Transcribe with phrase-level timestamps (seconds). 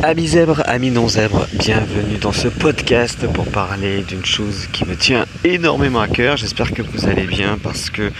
[0.00, 4.96] Amis zèbres, amis non zèbres, bienvenue dans ce podcast pour parler d'une chose qui me
[4.96, 6.36] tient énormément à cœur.
[6.36, 8.10] J'espère que vous allez bien parce que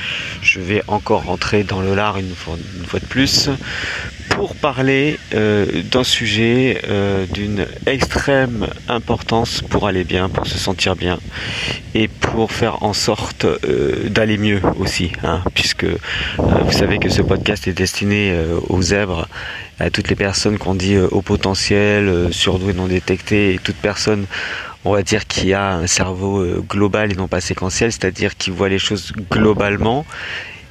[0.43, 3.49] je vais encore rentrer dans le lard une fois, une fois de plus
[4.35, 10.97] pour parler euh, d'un sujet euh, d'une extrême importance pour aller bien, pour se sentir
[10.97, 11.19] bien
[11.95, 15.87] et pour faire en sorte euh, d'aller mieux aussi, hein, puisque
[16.39, 18.35] vous savez que ce podcast est destiné
[18.69, 19.29] aux zèbres,
[19.79, 24.27] à toutes les personnes qu'on dit au potentiel, surdoué non détecté, et toute personne
[24.85, 28.69] on va dire qui a un cerveau global et non pas séquentiel, c'est-à-dire qui voit
[28.69, 30.05] les choses globalement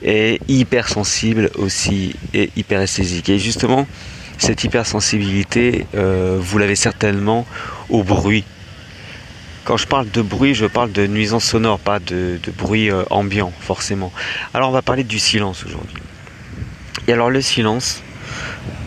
[0.03, 3.29] est hypersensible aussi et hyperesthésique.
[3.29, 3.87] Et justement,
[4.37, 7.45] cette hypersensibilité, euh, vous l'avez certainement
[7.89, 8.43] au bruit.
[9.65, 13.53] Quand je parle de bruit, je parle de nuisance sonore, pas de, bruit euh, ambiant
[13.59, 14.11] forcément.
[14.55, 16.01] Alors on va parler du silence aujourd'hui.
[17.07, 18.01] Et alors le silence,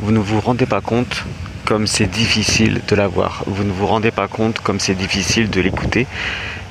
[0.00, 1.24] vous ne vous rendez pas compte
[1.64, 3.44] comme c'est difficile de l'avoir.
[3.46, 6.08] Vous ne vous rendez pas compte comme c'est difficile de l'écouter.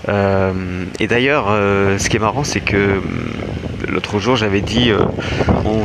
[0.09, 3.01] Euh, et d'ailleurs, ce qui est marrant, c'est que
[3.93, 5.05] l'autre jour, j'avais dit, euh,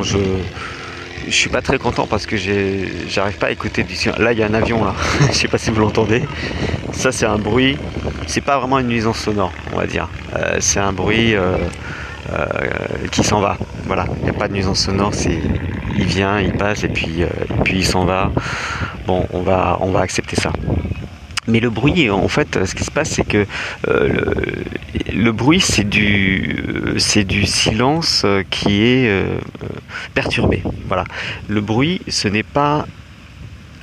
[0.02, 0.18] je,
[1.26, 4.10] je suis pas très content parce que j'arrive pas à écouter du son.
[4.18, 4.94] Là, il y a un avion là.
[5.28, 6.22] je sais pas si vous l'entendez.
[6.92, 7.76] Ça, c'est un bruit.
[8.26, 10.08] C'est pas vraiment une nuisance sonore, on va dire.
[10.36, 11.56] Euh, c'est un bruit euh,
[13.12, 13.56] qui s'en va.
[13.84, 14.06] Voilà.
[14.18, 15.12] Il n'y a pas de nuisance sonore.
[15.96, 17.24] Il vient, il passe et puis,
[17.64, 18.30] puis il s'en va.
[19.06, 20.52] Bon, on va, on va accepter ça.
[21.48, 23.46] Mais le bruit, en fait, ce qui se passe, c'est que
[23.88, 24.24] euh,
[25.12, 29.38] le, bruit, c'est du, c'est du silence qui est euh,
[30.14, 30.62] perturbé.
[30.86, 31.04] Voilà.
[31.48, 32.86] Le bruit, ce n'est pas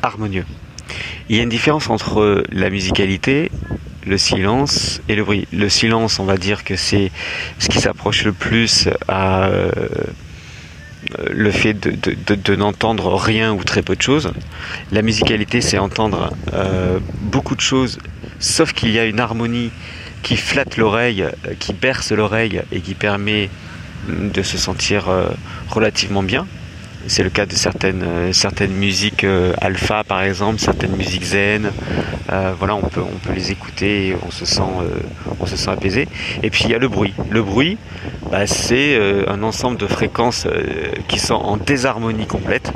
[0.04, 0.46] harmonieux.
[1.28, 3.50] Il y a une différence entre la musicalité,
[4.06, 5.48] le silence et le bruit.
[5.52, 7.12] Le silence, on va dire que c'est
[7.60, 10.04] ce qui s'approche le plus à euh, euh,
[11.32, 14.32] le fait de, n'entendre rien ou très peu de choses.
[14.92, 18.00] La musicalité, c'est entendre euh, beaucoup de choses,
[18.40, 19.72] sauf qu'il y a une harmonie
[20.24, 23.50] qui flatte l'oreille, euh, qui berce l'oreille et qui permet
[24.08, 25.06] de se sentir
[25.70, 26.46] relativement bien.
[27.08, 31.72] C'est le cas de certaines, euh, certaines musiques euh, alpha par exemple, certaines musiques zen.
[32.32, 33.02] Euh, voilà, on peut,
[33.34, 36.08] les écouter et on se sent, apaisé.
[36.44, 37.14] Et puis il y a le bruit.
[37.30, 37.78] Le bruit,
[38.32, 40.48] bah, c'est un ensemble de fréquences
[41.08, 42.72] qui sont en désharmonie complète.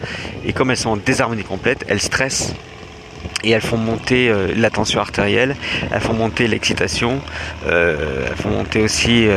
[0.45, 2.53] Et comme elles sont en désharmonie complète, elles stressent
[3.43, 5.55] et elles font monter la tension artérielle,
[5.91, 7.21] elles font monter l'excitation,
[7.65, 9.27] elles font monter aussi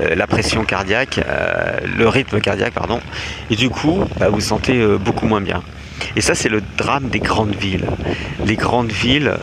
[0.00, 3.00] euh, la pression cardiaque, euh, le rythme cardiaque, pardon.
[3.50, 5.62] Et du coup, bah, vous vous sentez euh, beaucoup moins bien.
[6.16, 7.86] Et ça, c'est le drame des grandes villes.
[8.44, 9.34] Les grandes villes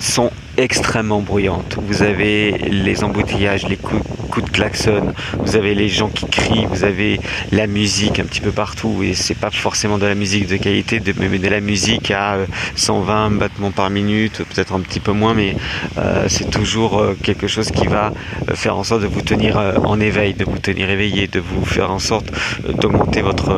[0.00, 1.78] sont extrêmement bruyantes.
[1.86, 4.02] Vous avez les embouteillages, les coups,
[4.44, 7.20] de klaxon, vous avez les gens qui crient, vous avez
[7.50, 9.02] la musique un petit peu partout.
[9.02, 12.38] Et c'est pas forcément de la musique de qualité, mais de la musique à
[12.76, 15.54] 120 euh, battements par minute, peut-être un petit peu moins, mais
[15.98, 18.12] euh, c'est toujours euh, quelque chose qui va
[18.54, 21.90] faire en sorte de vous tenir en éveil, de vous tenir éveillé, de vous faire
[21.90, 22.30] en sorte
[22.80, 23.52] d'augmenter votre,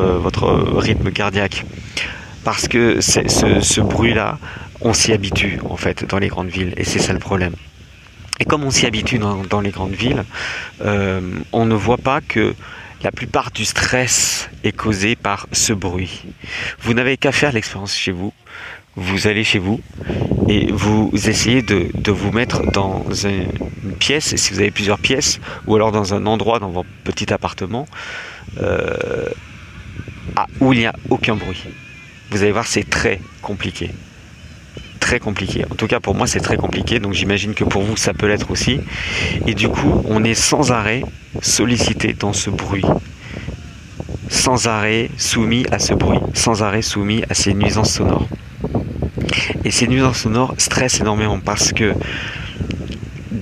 [0.77, 1.65] rythme cardiaque.
[2.43, 3.21] Parce que ce,
[3.61, 4.37] ce bruit-là,
[4.81, 7.53] on s'y habitue en fait dans les grandes villes et c'est ça le problème.
[8.39, 10.25] Et comme on s'y habitue dans, les grandes villes,
[10.81, 11.21] euh,
[11.53, 12.53] on ne voit pas que
[13.01, 16.23] la plupart du stress est causé par ce bruit.
[16.81, 18.33] Vous n'avez qu'à faire l'expérience chez vous.
[18.97, 19.81] Vous allez chez vous
[20.47, 25.75] et vous essayez de, vous mettre dans une pièce, si vous avez plusieurs pièces, ou
[25.75, 27.87] alors dans un endroit dans votre petit appartement,
[28.61, 29.27] euh,
[30.61, 31.63] où il n'y a aucun bruit.
[32.31, 33.91] Vous allez voir, c'est très compliqué
[35.19, 35.65] compliqué.
[35.71, 36.99] En tout cas, pour moi, c'est très compliqué.
[36.99, 38.79] Donc, j'imagine que pour vous, ça peut l'être aussi.
[39.47, 41.03] Et du coup, on est sans arrêt
[41.41, 42.85] sollicité dans ce bruit.
[44.29, 46.19] Sans arrêt soumis à ce bruit.
[46.33, 48.27] Sans arrêt soumis à ces nuisances sonores.
[49.63, 51.93] Et ces nuisances sonores stressent énormément parce que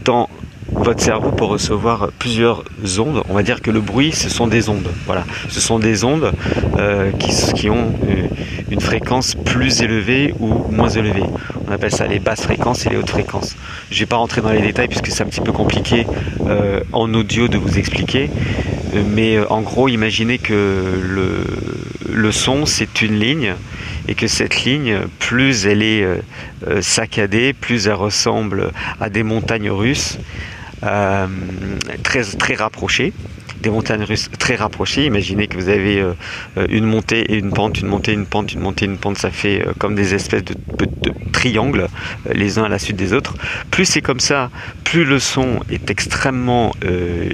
[0.06, 0.30] dans
[0.72, 2.64] votre cerveau peut recevoir plusieurs
[3.00, 3.24] ondes.
[3.30, 4.90] On va dire que le bruit, ce sont des ondes.
[5.06, 6.32] Voilà, ce sont des ondes
[6.78, 8.28] euh, qui, ont euh,
[8.82, 11.26] fréquence plus élevée ou moins élevée.
[11.68, 13.56] On appelle ça les basses fréquences et les hautes fréquences.
[13.90, 16.06] Je ne vais pas rentrer dans les détails puisque c'est un petit peu compliqué
[16.48, 18.30] euh, en audio de vous expliquer.
[19.08, 20.54] Mais en gros, imaginez que
[22.08, 23.56] le, son, c'est une ligne
[24.08, 26.06] et que cette ligne, plus elle est
[26.82, 28.72] saccadée, plus elle ressemble
[29.02, 30.20] à des montagnes russes,
[30.84, 31.28] euh,
[32.04, 33.14] très, très rapprochées
[33.64, 35.06] des montagnes russes très rapprochées.
[35.06, 36.14] Imaginez que vous avez euh,
[36.70, 39.18] une montée et une pente, une montée, une pente, une montée, une pente.
[39.18, 40.54] Ça fait euh, comme des espèces de,
[41.32, 41.88] triangles,
[42.32, 43.36] les uns à la suite des autres.
[43.72, 44.52] Plus c'est comme ça,
[44.84, 46.72] plus le son est extrêmement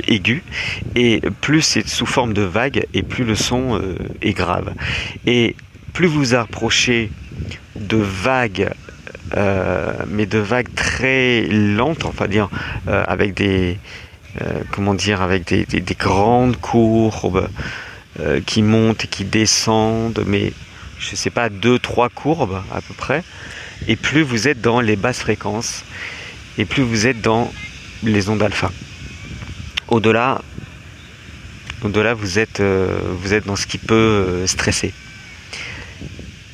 [0.07, 0.41] aigu
[0.95, 3.79] et plus c'est sous forme de vague et plus le son
[4.21, 4.73] est grave.
[5.27, 5.55] Et
[5.93, 7.11] plus vous approchez
[7.75, 8.69] de vagues,
[9.35, 12.49] euh, mais de vagues très lentes, enfin dire,
[12.87, 13.77] euh, avec des,
[14.71, 17.47] comment dire, avec des, des grandes courbes
[18.45, 20.53] qui montent et qui descendent, mais
[20.99, 23.23] je sais pas, deux, trois courbes à peu près.
[23.87, 25.83] Et plus vous êtes dans les basses fréquences,
[26.57, 27.51] et plus vous êtes dans
[28.03, 28.71] les ondes alpha.
[29.87, 30.41] Au-delà,
[31.81, 34.93] au-delà, vous êtes, euh, vous êtes dans ce qui peut euh, stresser.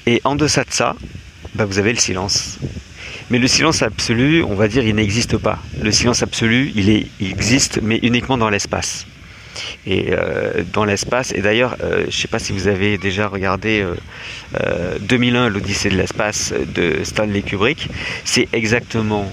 [0.06, 0.96] Et en deçà de ça,
[1.56, 2.60] bah, vous avez le silence.
[3.30, 5.58] Mais le silence absolu, on va dire, il n'existe pas.
[5.82, 9.08] Le silence absolu, il, est, existe, mais uniquement dans l'espace
[9.88, 11.32] et euh, dans l'espace.
[11.34, 13.86] Et d'ailleurs, euh, je ne sais pas si vous avez déjà regardé
[15.02, 17.90] 2001, euh, l'Odyssée de l'espace de Stanley Kubrick.
[18.24, 19.32] C'est exactement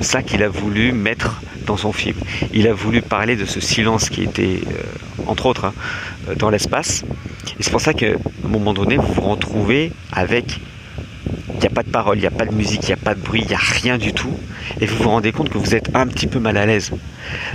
[0.00, 2.16] ça qu'il a voulu mettre dans son film.
[2.52, 4.60] Il a voulu parler de ce silence qui était,
[5.28, 5.74] entre autres, hein,
[6.36, 7.04] dans l'espace.
[7.60, 10.58] Et c'est pour ça qu'à un moment donné, vous vous retrouvez avec
[11.54, 12.98] il n'y a pas de parole, il n'y a pas de musique, il n'y a
[12.98, 14.36] pas de bruit, il n'y a rien du tout.
[14.80, 16.90] Et vous vous rendez compte que vous êtes un petit peu mal à l'aise.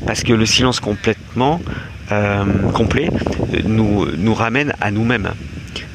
[0.05, 1.61] Parce que le silence complètement
[2.11, 3.09] euh, complet
[3.63, 5.31] nous, nous ramène à nous-mêmes,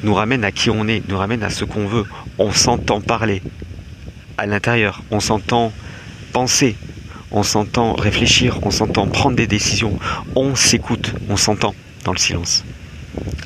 [0.03, 2.05] nous ramène à qui on est, nous ramène à ce qu'on veut.
[2.37, 3.41] On s'entend parler
[4.37, 5.73] à l'intérieur, on s'entend
[6.31, 6.75] penser,
[7.31, 9.99] on s'entend réfléchir, on s'entend prendre des décisions,
[10.35, 11.73] on s'écoute, on s'entend
[12.05, 12.63] dans le silence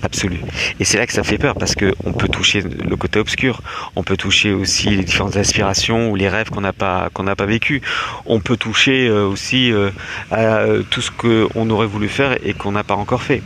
[0.03, 0.41] absolu.
[0.79, 3.61] Et c'est là que ça fait peur parce qu'on peut toucher le côté obscur,
[3.95, 7.81] on peut toucher aussi les différentes aspirations ou les rêves qu'on n'a pas qu'on vécu.
[8.25, 9.89] On peut toucher euh, aussi euh,
[10.29, 13.41] à euh, tout ce qu'on aurait voulu faire et qu'on n'a pas encore fait.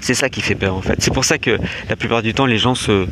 [0.00, 0.96] C'est ça qui fait peur en fait.
[1.00, 1.58] C'est pour ça que
[1.88, 3.06] la plupart du temps les gens se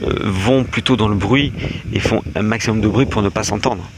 [0.00, 1.52] vont plutôt dans le bruit
[1.92, 3.88] et font un maximum de bruit pour ne pas s'entendre.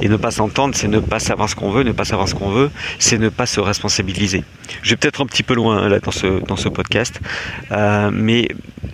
[0.00, 2.34] Et ne pas s'entendre, c'est ne pas savoir ce qu'on veut, ne pas savoir ce
[2.34, 4.44] qu'on veut, c'est ne pas se responsabiliser.
[4.82, 7.20] Je vais peut-être un petit peu loin là dans ce, dans ce podcast,
[7.72, 8.48] euh, mais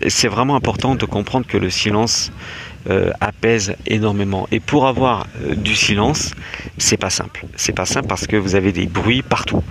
[0.08, 2.32] c'est vraiment important de comprendre que le silence
[2.90, 4.48] euh, apaise énormément.
[4.50, 6.32] Et pour avoir euh, du silence,
[6.78, 7.46] c'est pas simple.
[7.54, 9.62] C'est pas simple parce que vous avez des bruits partout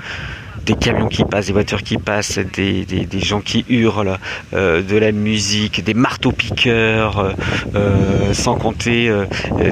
[0.66, 2.86] des camions qui passent, des voitures qui passent, des,
[3.20, 4.18] gens qui hurlent,
[4.54, 7.32] euh, de la musique, des marteaux-piqueurs, euh,
[7.76, 9.12] euh, sans compter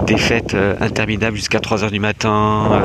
[0.06, 2.82] des fêtes interminables jusqu'à 3h du matin,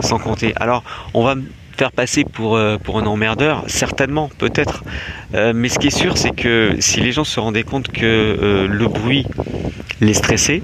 [0.00, 0.52] sans compter.
[0.56, 0.82] Alors,
[1.14, 1.34] on va
[1.76, 4.84] faire passer pour, pour un emmerdeur, certainement, peut-être.
[5.32, 8.88] mais ce qui est sûr, c'est que si les gens se rendaient compte que le
[8.88, 9.26] bruit
[10.04, 10.62] les stressait,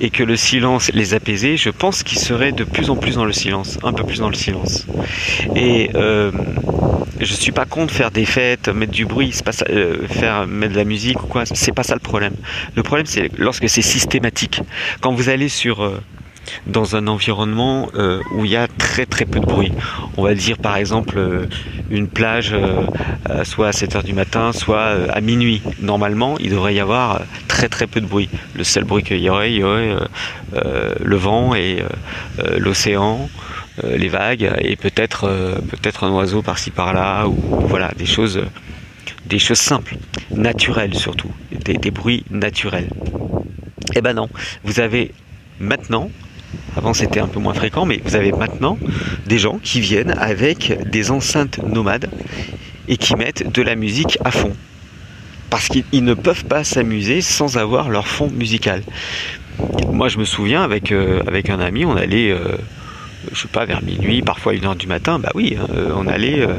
[0.00, 3.24] et que le silence les apaisait, je pense qu'ils seraient de plus en plus dans
[3.24, 4.86] le silence, un peu plus dans le silence.
[5.56, 6.30] Et euh,
[7.20, 9.34] je suis pas contre faire des fêtes, mettre du bruit,
[9.70, 12.34] euh, faire mettre de la musique ou quoi, c'est pas ça le problème.
[12.76, 14.60] Le problème c'est lorsque c'est systématique.
[15.00, 16.00] Quand vous allez sur euh,
[16.66, 19.72] dans un environnement euh, où il y a très très peu de bruit.
[20.16, 21.46] On va dire par exemple euh,
[21.90, 22.84] une plage euh,
[23.44, 25.62] soit à 7h du matin, soit à minuit.
[25.80, 28.28] Normalement, il devrait y avoir très très peu de bruit.
[28.54, 29.94] Le seul bruit qu'il y aurait, il y aurait
[30.52, 31.82] le vent et
[32.56, 33.28] l'océan,
[33.82, 35.28] les vagues et peut-être
[35.70, 37.36] peut-être un oiseau par-ci par-là ou
[37.66, 38.40] voilà des choses
[39.26, 39.96] des choses simples,
[40.30, 42.88] naturelles surtout, des, des bruits naturels.
[43.94, 44.28] Eh ben non,
[44.64, 45.12] vous avez
[45.60, 46.10] maintenant
[46.76, 48.78] avant c'était un peu moins fréquent, mais vous avez maintenant
[49.26, 52.08] des gens qui viennent avec des enceintes nomades
[52.88, 54.52] et qui mettent de la musique à fond.
[55.50, 58.82] Parce qu'ils ne peuvent pas s'amuser sans avoir leur fond musical.
[59.90, 62.56] Moi je me souviens avec, euh, avec un ami, on allait, euh,
[63.32, 66.40] je sais pas, vers minuit, parfois une heure du matin, bah oui, hein, on allait
[66.40, 66.54] euh,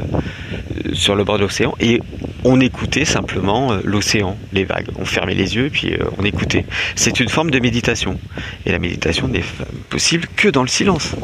[1.00, 2.00] sur le bord de l'océan et
[2.44, 4.88] on écoutait simplement euh, l'océan, les vagues.
[4.98, 6.66] On fermait les yeux puis euh, on écoutait.
[6.94, 8.18] C'est une forme de méditation.
[8.66, 9.44] Et la méditation n'est
[9.88, 11.14] possible que dans le silence.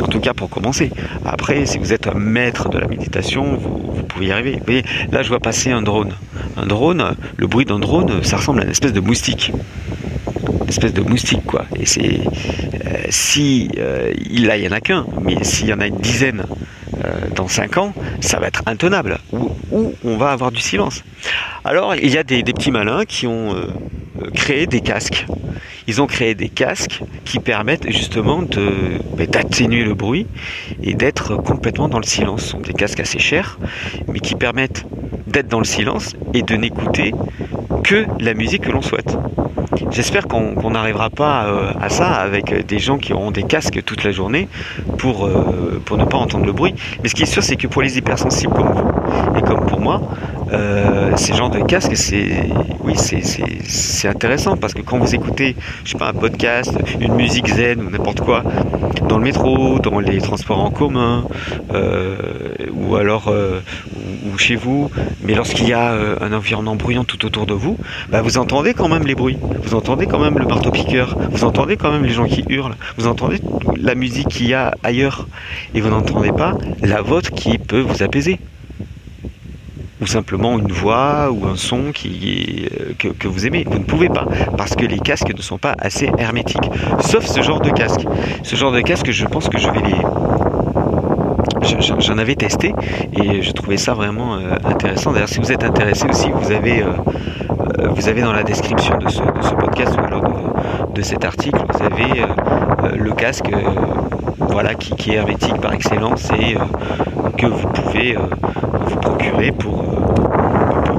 [0.00, 0.90] En tout cas pour commencer.
[1.24, 4.52] Après, si vous êtes un maître de la méditation, vous, pouvez y arriver.
[4.52, 6.14] Vous voyez, là je vois passer un drone.
[6.56, 9.52] Un drone, le bruit d'un drone, ça ressemble à une espèce de moustique.
[10.66, 11.66] Espèce de moustique quoi.
[11.78, 12.20] Et c'est
[12.86, 16.44] euh, si là il y en a qu'un, mais s'il y en a une dizaine
[17.34, 19.50] dans 5 ans, ça va être intenable, ou,
[20.04, 21.04] on va avoir du silence.
[21.64, 23.66] Alors il y a des, petits malins qui ont euh,
[24.34, 25.26] créé des casques.
[25.86, 30.26] Ils ont créé des casques qui permettent justement ben, d'atténuer le bruit
[30.82, 32.42] et d'être complètement dans le silence.
[32.42, 33.58] Ce sont des casques assez chers,
[34.08, 34.84] mais qui permettent
[35.26, 37.12] d'être dans le silence et de n'écouter
[37.82, 39.16] que la musique que l'on souhaite.
[39.90, 44.04] J'espère qu'on n'arrivera pas euh, à ça avec des gens qui auront des casques toute
[44.04, 44.48] la journée
[44.98, 46.74] pour, euh, pour ne pas entendre le bruit.
[47.02, 49.80] Mais ce qui est sûr, c'est que pour les hypersensibles comme vous et comme pour
[49.80, 50.00] moi,
[50.52, 52.48] euh, ces genres de casques, c'est
[52.82, 57.48] oui, c'est intéressant parce que quand vous écoutez, je sais pas, un podcast, une musique
[57.48, 58.42] zen ou n'importe quoi,
[59.08, 61.24] dans le métro, dans les transports en commun,
[62.72, 63.32] ou alors
[64.38, 64.90] chez vous,
[65.22, 67.78] mais lorsqu'il y a euh, un environnement bruyant tout autour de vous,
[68.08, 71.76] bah, vous entendez quand même les bruits, vous entendez quand même le marteau-piqueur, vous entendez
[71.76, 73.40] quand même les gens qui hurlent, vous entendez
[73.76, 75.26] la musique qu'il y a ailleurs,
[75.74, 78.38] et vous n'entendez pas la vôtre qui peut vous apaiser
[80.00, 83.64] ou simplement une voix ou un son qui, euh, que, vous aimez.
[83.66, 84.26] Vous ne pouvez pas,
[84.56, 86.68] parce que les casques ne sont pas assez hermétiques.
[87.00, 88.04] Sauf ce genre de casque.
[88.42, 89.96] Ce genre de casque, je pense que je vais les,
[91.64, 92.74] j'en avais testé
[93.12, 95.12] et je trouvais ça vraiment euh, intéressant.
[95.12, 96.88] D'ailleurs, si vous êtes intéressé aussi, vous avez, euh,
[97.78, 99.22] euh, vous avez dans la description de ce,
[99.54, 100.22] podcast ou alors
[100.94, 102.24] de, cet article, vous avez
[102.96, 103.50] le casque
[104.38, 106.56] voilà, qui, est hermétique par excellence et
[107.36, 108.16] que vous pouvez
[108.86, 109.84] vous procurer pour,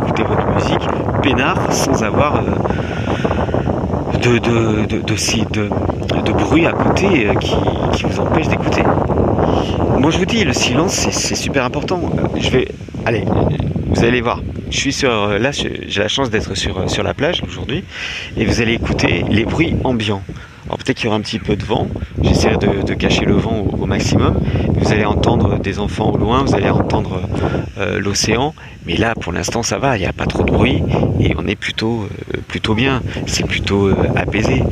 [0.04, 0.88] écouter votre musique
[1.24, 2.42] peinard sans avoir
[4.22, 8.84] de, de, de, de, bruit à côté qui vous empêche d'écouter.
[10.00, 12.02] Moi je vous dis, le silence c'est super important.
[12.38, 12.68] Je vais.
[13.06, 13.24] Allez,
[13.88, 14.42] vous allez voir.
[14.70, 15.28] Je suis sur.
[15.28, 17.84] Là, j'ai la chance d'être sur, sur la plage aujourd'hui.
[18.38, 20.24] Et vous allez écouter les bruits ambiants.
[20.68, 21.88] Alors peut-être qu'il y aura un petit peu de vent,
[22.24, 24.40] j'essaierai de, cacher le vent au, maximum.
[24.74, 27.22] Vous allez entendre des enfants au loin, vous allez entendre
[27.78, 28.56] euh, l'océan,
[28.88, 30.82] mais là pour l'instant ça va, il n'y a pas trop de bruit
[31.20, 34.64] et on est plutôt, euh, plutôt bien, c'est plutôt euh, apaisé.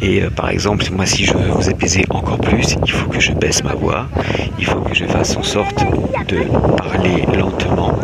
[0.00, 3.32] Et par exemple, moi si je veux vous apaiser encore plus, il faut que je
[3.32, 4.08] baisse ma voix,
[4.58, 5.84] il faut que je fasse en sorte
[6.28, 6.38] de
[6.78, 7.98] parler lentement,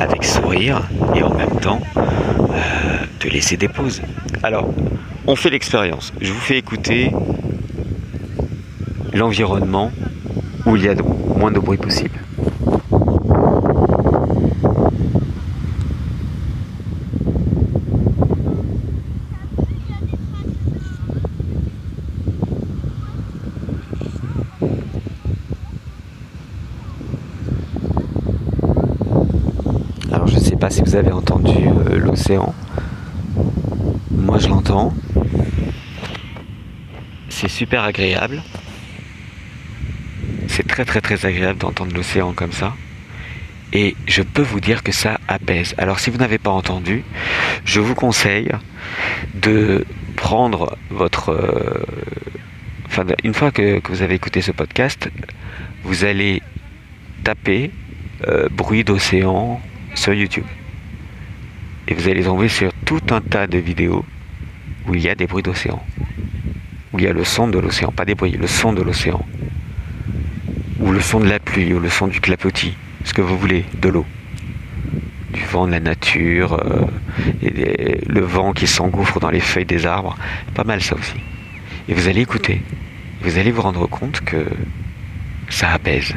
[0.00, 0.80] avec sourire
[1.14, 1.80] et en même temps
[3.20, 4.00] de laisser des pauses.
[4.42, 4.68] Alors,
[5.28, 6.14] on fait l'expérience.
[6.22, 7.12] Je vous fais écouter
[9.12, 9.92] l'environnement
[10.64, 12.18] où il y a le moins de bruit possible.
[30.10, 32.54] Alors je ne sais pas si vous avez entendu euh, l'océan.
[34.10, 34.94] Moi je l'entends
[37.38, 38.42] c'est super agréable.
[40.48, 42.74] C'est très très très agréable d'entendre l'océan comme ça.
[43.72, 45.74] Et je peux vous dire que ça apaise.
[45.78, 47.04] Alors si vous n'avez pas entendu,
[47.64, 48.50] je vous conseille
[49.34, 51.30] de prendre votre...
[51.30, 51.84] Euh,
[52.86, 55.08] enfin, une fois que, vous avez écouté ce podcast,
[55.84, 56.42] vous allez
[57.22, 57.70] taper
[58.26, 59.60] euh, bruit d'océan
[59.94, 60.46] sur YouTube.
[61.86, 64.04] Et vous allez tomber sur tout un tas de vidéos
[64.88, 65.80] où il y a des bruits d'océan
[66.98, 69.24] il y a le son de l'océan, pas des bruits, le son de l'océan.
[70.80, 72.74] Ou le son de la pluie, ou le son du clapotis,
[73.04, 74.06] ce que vous voulez, de l'eau.
[75.32, 76.86] Du vent de la nature, euh,
[78.06, 80.16] le vent qui s'engouffre dans les feuilles des arbres.
[80.54, 81.20] Pas mal ça aussi.
[81.88, 82.62] Et vous allez écouter.
[83.22, 84.46] Vous allez vous rendre compte que
[85.48, 86.14] ça apaise.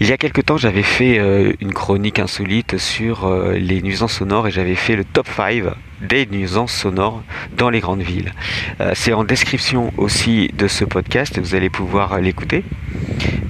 [0.00, 4.14] Il y a quelque temps, j'avais fait euh, une chronique insolite sur euh, les nuisances
[4.14, 5.62] sonores et j'avais fait le top 5
[6.00, 7.22] des nuisances sonores
[7.56, 8.32] dans les grandes villes.
[8.80, 12.64] Euh, c'est en description aussi de ce podcast, vous allez pouvoir l'écouter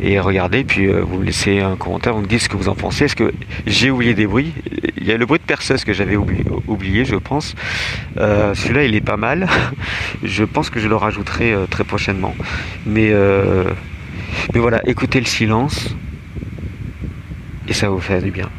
[0.03, 2.75] et regarder, puis vous me laissez un commentaire, vous me dites ce que vous en
[2.75, 3.07] pensez.
[3.07, 3.33] Est-ce que
[3.67, 4.53] j'ai oublié des bruits?
[4.99, 7.55] Il y a le bruit de perceuse que j'avais oublié, je pense.
[8.17, 9.49] Celui-là, il est pas mal.
[10.23, 12.35] je pense que je le rajouterai très prochainement.
[12.85, 13.15] Mais,
[14.53, 15.97] mais voilà, écoutez le silence
[17.69, 18.51] et ça vous fait du bien.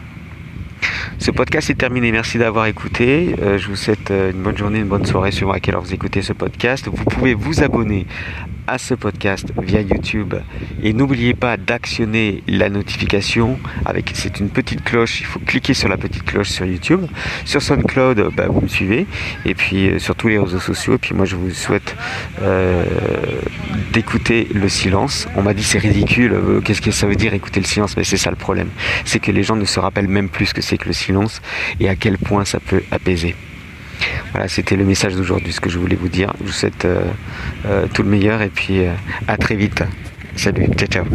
[1.17, 2.11] Ce podcast est terminé.
[2.11, 3.35] Merci d'avoir écouté.
[3.41, 5.81] Euh, je vous souhaite euh, une bonne journée, une bonne soirée sur à quelle heure
[5.81, 6.87] vous écoutez ce podcast.
[6.91, 8.05] Vous pouvez vous abonner
[8.67, 10.33] à ce podcast via YouTube.
[10.81, 15.21] Et n'oubliez pas d'actionner la notification avec c'est une petite cloche.
[15.21, 17.01] Il faut cliquer sur la petite cloche sur YouTube.
[17.45, 19.05] Sur SoundCloud, bah, vous me suivez.
[19.45, 20.95] Et puis euh, sur tous les réseaux sociaux.
[20.95, 21.95] Et puis moi je vous souhaite
[22.41, 22.85] euh,
[23.91, 25.27] d'écouter le silence.
[25.35, 26.33] On m'a dit c'est ridicule.
[26.33, 27.95] Euh, qu'est-ce que ça veut dire écouter le silence?
[27.97, 28.69] Mais c'est ça le problème.
[29.05, 30.93] C'est que les gens ne se rappellent même plus ce que c'est que le
[31.79, 33.35] et à quel point ça peut apaiser.
[34.31, 36.33] Voilà, c'était le message d'aujourd'hui, ce que je voulais vous dire.
[36.41, 37.05] Je vous souhaite euh,
[37.65, 38.91] euh, tout le meilleur et puis euh,
[39.27, 39.83] à très vite.
[40.35, 41.05] Salut, ciao ciao.